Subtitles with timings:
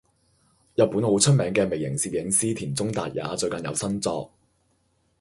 [0.73, 4.31] 日本好出名嘅微型攝影師田中達也最近有新作